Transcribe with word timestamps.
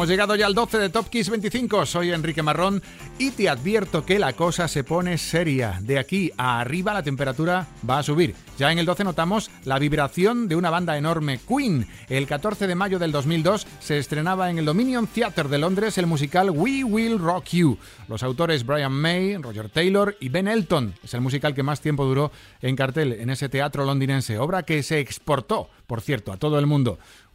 Hemos 0.00 0.08
llegado 0.08 0.34
ya 0.34 0.46
al 0.46 0.54
12 0.54 0.78
de 0.78 0.88
Top 0.88 1.10
Kiss 1.10 1.28
25. 1.28 1.84
Soy 1.84 2.10
Enrique 2.10 2.42
Marrón 2.42 2.82
y 3.18 3.32
te 3.32 3.50
advierto 3.50 4.06
que 4.06 4.18
la 4.18 4.32
cosa 4.32 4.66
se 4.66 4.82
pone 4.82 5.18
seria. 5.18 5.78
De 5.82 5.98
aquí 5.98 6.32
a 6.38 6.58
arriba 6.58 6.94
la 6.94 7.02
temperatura 7.02 7.66
va 7.86 7.98
a 7.98 8.02
subir. 8.02 8.34
Ya 8.56 8.72
en 8.72 8.78
el 8.78 8.86
12 8.86 9.04
notamos 9.04 9.50
la 9.66 9.78
vibración 9.78 10.48
de 10.48 10.56
una 10.56 10.70
banda 10.70 10.96
enorme, 10.96 11.38
Queen. 11.46 11.86
El 12.08 12.26
14 12.26 12.66
de 12.66 12.74
mayo 12.74 12.98
del 12.98 13.12
2002 13.12 13.66
se 13.78 13.98
estrenaba 13.98 14.48
en 14.48 14.56
el 14.56 14.64
Dominion 14.64 15.06
Theatre 15.06 15.50
de 15.50 15.58
Londres 15.58 15.98
el 15.98 16.06
musical 16.06 16.48
We 16.48 16.82
Will 16.82 17.18
Rock 17.18 17.48
You. 17.50 17.76
Los 18.08 18.22
autores 18.22 18.64
Brian 18.64 18.92
May, 18.92 19.36
Roger 19.36 19.68
Taylor 19.68 20.16
y 20.18 20.30
Ben 20.30 20.48
Elton. 20.48 20.94
Es 21.04 21.12
el 21.12 21.20
musical 21.20 21.54
que 21.54 21.62
más 21.62 21.82
tiempo 21.82 22.06
duró 22.06 22.32
en 22.62 22.74
cartel 22.74 23.12
en 23.12 23.28
ese 23.28 23.50
teatro 23.50 23.84
londinense. 23.84 24.38
Obra 24.38 24.62
que 24.62 24.82
se 24.82 24.98
exportó, 24.98 25.68
por 25.86 26.00
cierto, 26.00 26.32
a 26.32 26.38
todo 26.38 26.58
el 26.58 26.66
mundo. 26.66 26.98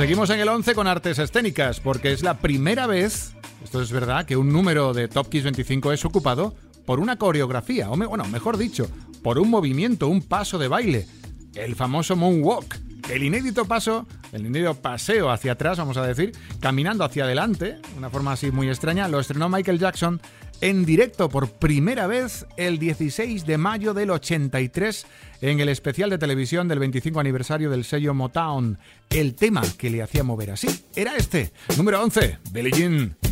Seguimos 0.00 0.30
en 0.30 0.40
el 0.40 0.48
11 0.48 0.74
con 0.74 0.86
artes 0.86 1.18
escénicas, 1.18 1.78
porque 1.78 2.10
es 2.10 2.22
la 2.22 2.38
primera 2.38 2.86
vez, 2.86 3.34
esto 3.62 3.82
es 3.82 3.92
verdad, 3.92 4.24
que 4.24 4.34
un 4.34 4.50
número 4.50 4.94
de 4.94 5.08
Top 5.08 5.28
Kiss 5.28 5.44
25 5.44 5.92
es 5.92 6.06
ocupado 6.06 6.54
por 6.86 7.00
una 7.00 7.16
coreografía, 7.16 7.90
o 7.90 7.96
bueno, 7.98 8.24
mejor 8.24 8.56
dicho, 8.56 8.88
por 9.22 9.38
un 9.38 9.50
movimiento, 9.50 10.08
un 10.08 10.22
paso 10.22 10.56
de 10.56 10.68
baile, 10.68 11.06
el 11.54 11.76
famoso 11.76 12.16
moonwalk. 12.16 12.78
El 13.10 13.24
inédito 13.24 13.66
paso, 13.66 14.06
el 14.32 14.46
inédito 14.46 14.74
paseo 14.74 15.30
hacia 15.30 15.52
atrás, 15.52 15.76
vamos 15.76 15.98
a 15.98 16.06
decir, 16.06 16.32
caminando 16.60 17.04
hacia 17.04 17.24
adelante, 17.24 17.76
una 17.98 18.08
forma 18.08 18.32
así 18.32 18.50
muy 18.50 18.68
extraña, 18.68 19.06
lo 19.06 19.20
estrenó 19.20 19.50
Michael 19.50 19.78
Jackson 19.78 20.18
en 20.60 20.84
directo 20.84 21.28
por 21.28 21.50
primera 21.50 22.06
vez 22.06 22.46
el 22.56 22.78
16 22.78 23.46
de 23.46 23.58
mayo 23.58 23.94
del 23.94 24.10
83 24.10 25.06
en 25.40 25.60
el 25.60 25.68
especial 25.68 26.10
de 26.10 26.18
televisión 26.18 26.68
del 26.68 26.78
25 26.78 27.20
aniversario 27.20 27.70
del 27.70 27.84
sello 27.84 28.14
Motown. 28.14 28.78
El 29.08 29.34
tema 29.34 29.62
que 29.78 29.90
le 29.90 30.02
hacía 30.02 30.22
mover 30.22 30.50
así 30.50 30.68
era 30.94 31.16
este, 31.16 31.52
número 31.76 32.02
11, 32.02 32.38
Billie 32.52 32.72
Jean. 32.72 33.29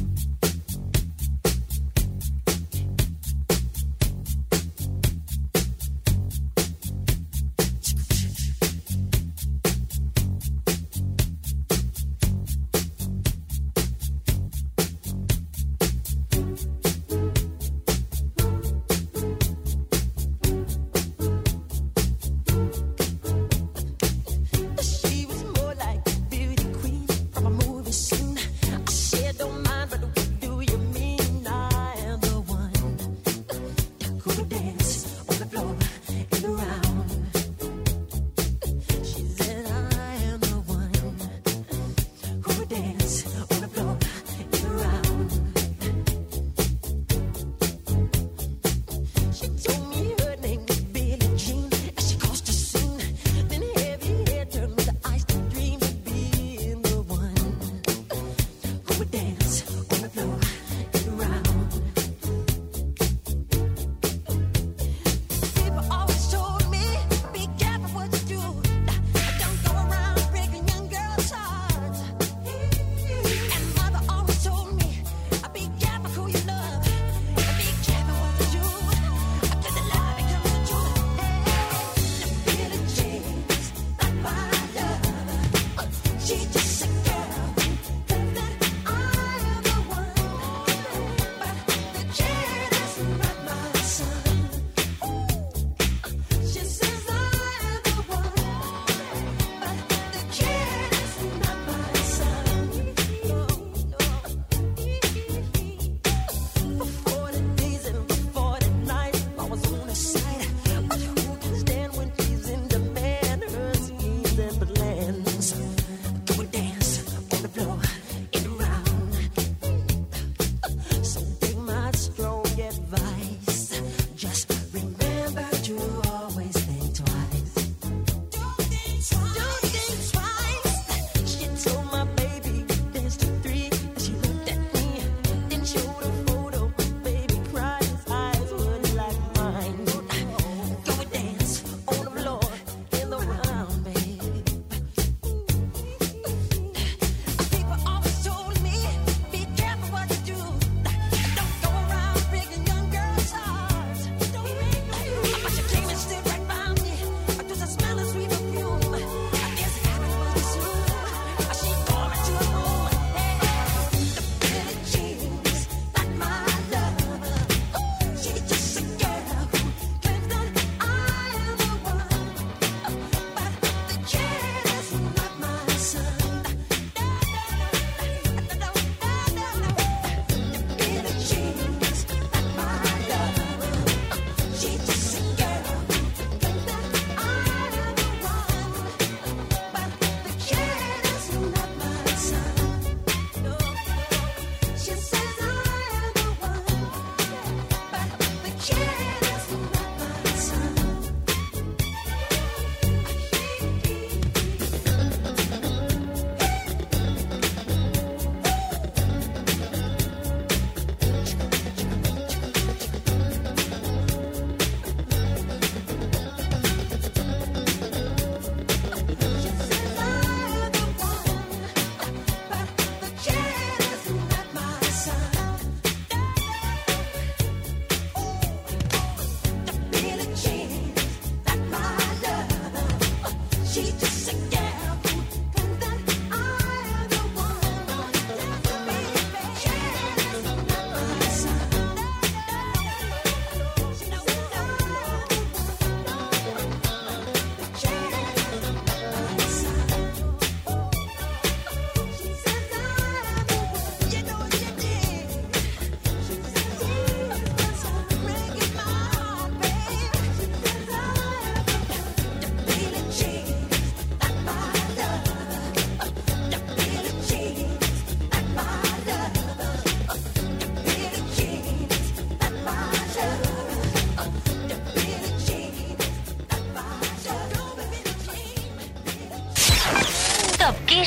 Chicha. 233.79 234.08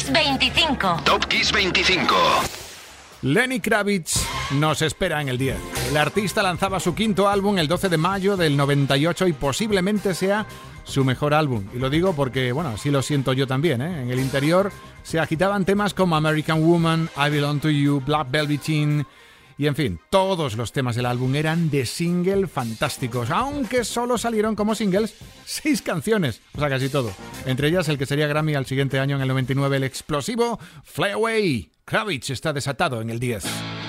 25. 0.09 1.01
Top 1.03 1.25
Kiss 1.25 1.51
25. 1.51 2.15
Lenny 3.23 3.59
Kravitz 3.59 4.25
nos 4.53 4.81
espera 4.81 5.21
en 5.21 5.29
el 5.29 5.37
10. 5.37 5.55
El 5.91 5.97
artista 5.97 6.41
lanzaba 6.41 6.79
su 6.79 6.95
quinto 6.95 7.29
álbum 7.29 7.57
el 7.59 7.67
12 7.67 7.89
de 7.89 7.97
mayo 7.97 8.35
del 8.35 8.57
98 8.57 9.27
y 9.27 9.33
posiblemente 9.33 10.15
sea 10.15 10.47
su 10.83 11.05
mejor 11.05 11.33
álbum. 11.33 11.65
Y 11.75 11.77
lo 11.77 11.89
digo 11.89 12.13
porque, 12.13 12.51
bueno, 12.51 12.69
así 12.69 12.89
lo 12.89 13.01
siento 13.01 13.33
yo 13.33 13.45
también. 13.45 13.81
¿eh? 13.81 14.01
En 14.01 14.09
el 14.09 14.19
interior 14.19 14.71
se 15.03 15.19
agitaban 15.19 15.65
temas 15.65 15.93
como 15.93 16.15
American 16.15 16.63
Woman, 16.63 17.09
I 17.15 17.29
Belong 17.29 17.59
to 17.59 17.69
You, 17.69 18.01
Black 18.03 18.31
Velveteen. 18.31 19.05
Y 19.57 19.67
en 19.67 19.75
fin, 19.75 19.99
todos 20.09 20.55
los 20.55 20.71
temas 20.71 20.95
del 20.95 21.05
álbum 21.05 21.35
eran 21.35 21.69
de 21.69 21.85
single 21.85 22.47
fantásticos, 22.47 23.29
aunque 23.29 23.83
solo 23.83 24.17
salieron 24.17 24.55
como 24.55 24.75
singles 24.75 25.15
seis 25.45 25.81
canciones, 25.81 26.41
o 26.55 26.59
sea, 26.59 26.69
casi 26.69 26.89
todo. 26.89 27.11
Entre 27.45 27.67
ellas 27.67 27.87
el 27.89 27.97
que 27.97 28.05
sería 28.05 28.27
Grammy 28.27 28.55
al 28.55 28.65
siguiente 28.65 28.99
año 28.99 29.15
en 29.15 29.21
el 29.21 29.27
99, 29.27 29.77
el 29.77 29.83
explosivo 29.83 30.59
Fly 30.83 31.11
Away. 31.11 31.71
Kravitz 31.85 32.29
está 32.29 32.53
desatado 32.53 33.01
en 33.01 33.09
el 33.09 33.19
10. 33.19 33.80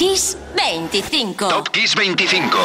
Kiss 0.00 0.38
25. 0.56 1.46
Top 1.46 1.68
Kiss 1.68 1.94
25. 1.94 2.56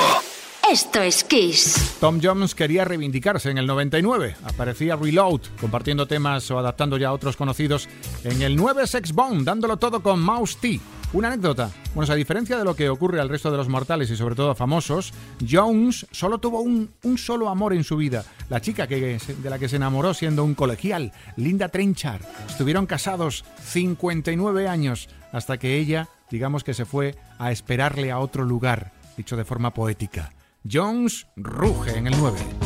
Esto 0.71 1.01
es 1.01 1.21
Kiss. 1.25 1.97
Tom 1.99 2.21
Jones 2.23 2.55
quería 2.55 2.85
reivindicarse 2.85 3.49
en 3.49 3.57
el 3.57 3.67
99. 3.67 4.37
Aparecía 4.45 4.95
Reload, 4.95 5.41
compartiendo 5.59 6.07
temas 6.07 6.49
o 6.51 6.57
adaptando 6.57 6.95
ya 6.95 7.09
a 7.09 7.11
otros 7.11 7.35
conocidos 7.35 7.89
en 8.23 8.41
el 8.41 8.55
9 8.55 8.87
Sex 8.87 9.11
Bomb, 9.11 9.43
dándolo 9.43 9.75
todo 9.75 10.01
con 10.01 10.21
Mouse 10.21 10.55
T. 10.61 10.79
Una 11.11 11.27
anécdota. 11.27 11.71
Bueno, 11.93 12.11
a 12.11 12.15
diferencia 12.15 12.57
de 12.57 12.63
lo 12.63 12.73
que 12.73 12.87
ocurre 12.87 13.19
al 13.19 13.27
resto 13.27 13.51
de 13.51 13.57
los 13.57 13.67
mortales 13.67 14.09
y 14.09 14.15
sobre 14.15 14.35
todo 14.35 14.55
famosos, 14.55 15.13
Jones 15.45 16.07
solo 16.11 16.37
tuvo 16.37 16.61
un, 16.61 16.89
un 17.03 17.17
solo 17.17 17.49
amor 17.49 17.73
en 17.73 17.83
su 17.83 17.97
vida. 17.97 18.23
La 18.49 18.61
chica 18.61 18.87
que, 18.87 19.17
de 19.17 19.49
la 19.49 19.59
que 19.59 19.67
se 19.67 19.75
enamoró 19.75 20.13
siendo 20.13 20.45
un 20.45 20.55
colegial, 20.55 21.11
Linda 21.35 21.67
Trenchard. 21.67 22.21
Estuvieron 22.47 22.85
casados 22.85 23.43
59 23.65 24.69
años 24.69 25.09
hasta 25.35 25.57
que 25.57 25.75
ella, 25.75 26.07
digamos 26.31 26.63
que 26.63 26.73
se 26.73 26.85
fue 26.85 27.13
a 27.39 27.51
esperarle 27.51 28.09
a 28.09 28.19
otro 28.19 28.45
lugar, 28.45 28.93
dicho 29.17 29.35
de 29.35 29.43
forma 29.43 29.73
poética. 29.73 30.31
Jones 30.63 31.27
ruge 31.35 31.97
en 31.97 32.07
el 32.07 32.17
9. 32.17 32.64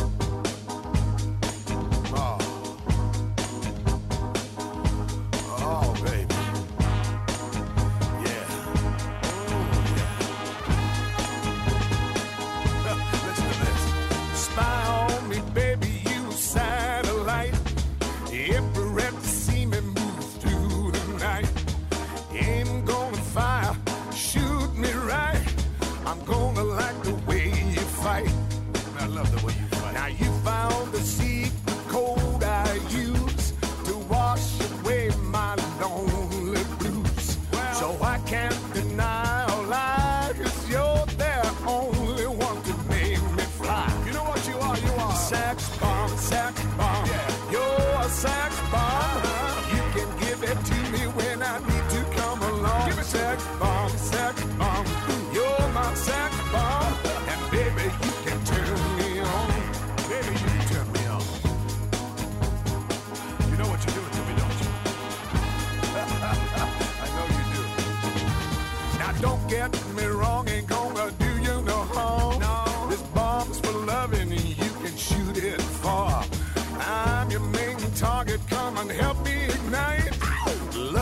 Sarah 48.20 48.49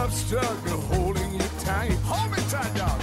love 0.08 0.16
struggle 0.16 0.80
holding 0.92 1.32
you 1.32 1.48
tight. 1.60 1.92
Hold 2.04 2.30
me 2.32 2.42
tight, 2.48 2.74
dog. 2.74 3.00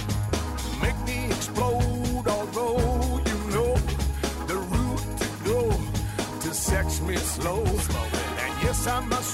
Make 0.82 0.98
me 1.06 1.26
explode, 1.26 2.26
although 2.26 3.20
you 3.28 3.36
know 3.54 3.74
the 4.46 4.56
route 4.72 5.04
to 5.20 5.28
go 5.44 5.70
to 6.40 6.54
sex 6.54 7.00
me 7.00 7.16
slow. 7.16 7.64
And 7.64 8.52
yes, 8.62 8.86
I 8.86 9.00
must. 9.00 9.25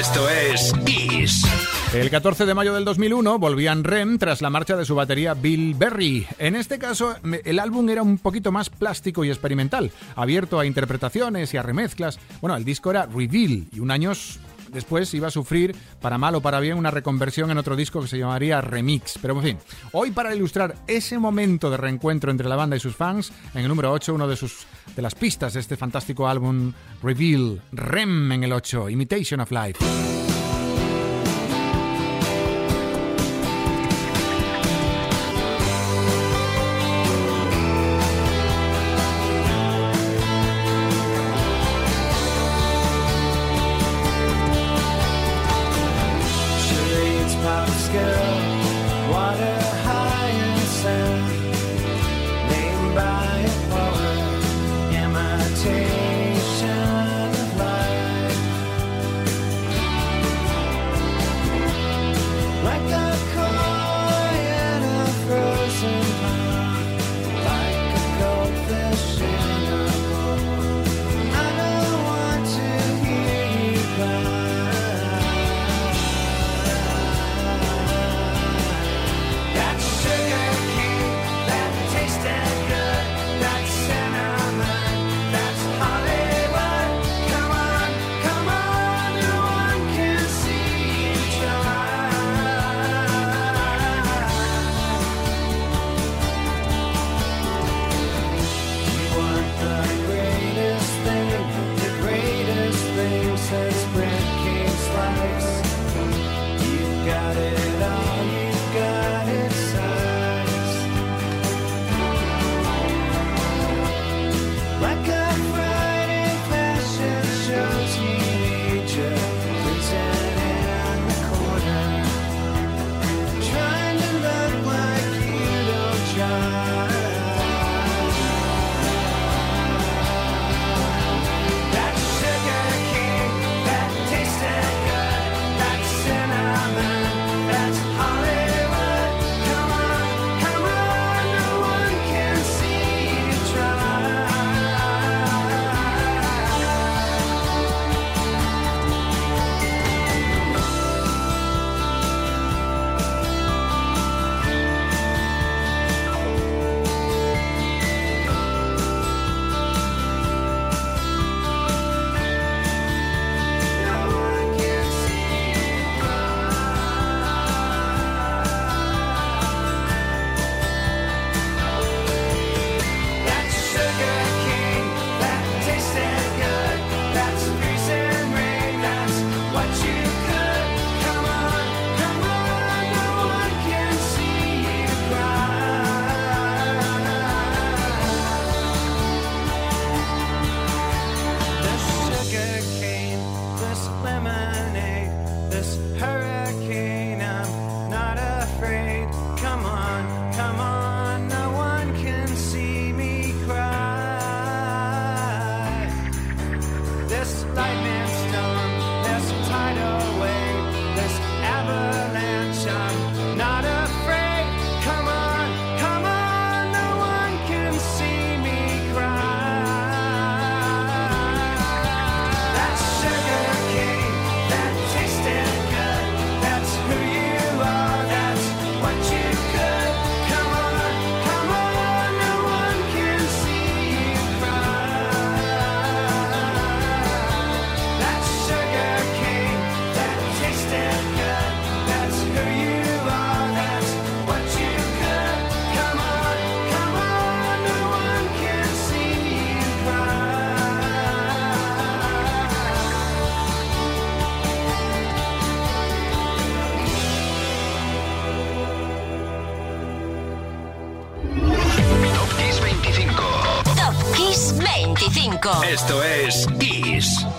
Esto 0.00 0.30
es 0.30 0.72
Kiss. 0.86 1.44
El 1.92 2.08
14 2.08 2.46
de 2.46 2.54
mayo 2.54 2.72
del 2.72 2.86
2001 2.86 3.38
volvían 3.38 3.84
REM 3.84 4.16
tras 4.16 4.40
la 4.40 4.48
marcha 4.48 4.74
de 4.74 4.86
su 4.86 4.94
batería 4.94 5.34
Bill 5.34 5.74
Berry. 5.74 6.26
En 6.38 6.56
este 6.56 6.78
caso, 6.78 7.16
el 7.44 7.58
álbum 7.58 7.86
era 7.90 8.02
un 8.02 8.16
poquito 8.16 8.50
más 8.50 8.70
plástico 8.70 9.24
y 9.24 9.28
experimental, 9.28 9.90
abierto 10.16 10.58
a 10.58 10.64
interpretaciones 10.64 11.52
y 11.52 11.58
a 11.58 11.62
remezclas. 11.62 12.18
Bueno, 12.40 12.56
el 12.56 12.64
disco 12.64 12.90
era 12.90 13.04
Reveal 13.04 13.66
y 13.70 13.80
un 13.80 13.90
años 13.90 14.40
después 14.72 15.12
iba 15.14 15.28
a 15.28 15.30
sufrir, 15.30 15.74
para 16.00 16.18
mal 16.18 16.34
o 16.34 16.40
para 16.40 16.60
bien, 16.60 16.78
una 16.78 16.90
reconversión 16.90 17.50
en 17.50 17.58
otro 17.58 17.76
disco 17.76 18.00
que 18.00 18.08
se 18.08 18.18
llamaría 18.18 18.60
Remix. 18.60 19.18
Pero 19.20 19.36
en 19.36 19.42
fin, 19.42 19.58
hoy 19.92 20.10
para 20.10 20.34
ilustrar 20.34 20.74
ese 20.86 21.18
momento 21.18 21.70
de 21.70 21.76
reencuentro 21.76 22.30
entre 22.30 22.48
la 22.48 22.56
banda 22.56 22.76
y 22.76 22.80
sus 22.80 22.96
fans, 22.96 23.32
en 23.54 23.62
el 23.62 23.68
número 23.68 23.92
8, 23.92 24.14
uno 24.14 24.28
de 24.28 24.36
sus 24.36 24.66
de 24.94 25.02
las 25.02 25.14
pistas 25.14 25.54
de 25.54 25.60
este 25.60 25.76
fantástico 25.76 26.28
álbum 26.28 26.72
Reveal, 27.02 27.62
Rem 27.72 28.32
en 28.32 28.44
el 28.44 28.52
8, 28.52 28.90
Imitation 28.90 29.40
of 29.40 29.50
Life. 29.50 30.19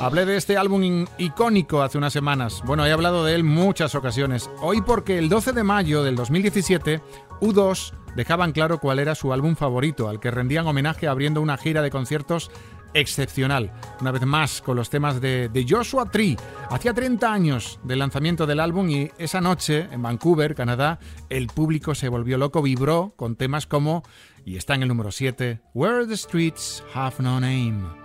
Hablé 0.02 0.26
de 0.26 0.36
este 0.36 0.58
álbum 0.58 1.06
icónico 1.20 1.84
hace 1.84 2.00
unas 2.00 2.12
semanas. 2.12 2.64
Bueno, 2.66 2.84
he 2.88 2.92
hablado 2.92 3.24
de 3.24 3.36
él 3.36 3.44
muchas 3.44 3.94
ocasiones. 3.94 4.50
Hoy 4.60 4.82
porque 4.82 5.20
el 5.20 5.30
12 5.30 5.52
de 5.52 5.64
mayo 5.64 6.02
del 6.02 6.16
2017, 6.16 7.04
U2 7.40 7.94
dejaban 8.16 8.52
claro 8.52 8.80
cuál 8.80 8.98
era 8.98 9.14
su 9.14 9.32
álbum 9.32 9.56
favorito, 9.56 10.10
al 10.10 10.20
que 10.20 10.32
rendían 10.32 10.66
homenaje 10.66 11.08
abriendo 11.08 11.40
una 11.40 11.56
gira 11.56 11.84
de 11.84 11.92
conciertos 11.92 12.50
excepcional. 12.96 13.74
Una 14.02 14.10
vez 14.10 14.26
más 14.26 14.64
con 14.64 14.76
los 14.76 14.90
temas 14.90 15.22
de, 15.22 15.50
de 15.50 15.66
Joshua 15.70 16.10
Tree. 16.10 16.36
Hacía 16.72 16.96
30 16.96 17.32
años 17.32 17.80
del 17.84 18.00
lanzamiento 18.00 18.48
del 18.48 18.60
álbum 18.60 18.90
y 18.90 19.12
esa 19.20 19.40
noche 19.40 19.88
en 19.92 20.02
Vancouver, 20.02 20.56
Canadá, 20.56 20.98
el 21.30 21.46
público 21.46 21.94
se 21.94 22.10
volvió 22.10 22.40
loco, 22.40 22.64
vibró 22.64 23.14
con 23.16 23.36
temas 23.36 23.68
como, 23.68 24.02
y 24.46 24.58
está 24.58 24.74
en 24.74 24.82
el 24.82 24.88
número 24.88 25.12
7, 25.12 25.62
Where 25.76 26.08
the 26.08 26.18
Streets 26.18 26.84
Have 26.96 27.18
No 27.20 27.40
Name. 27.40 28.01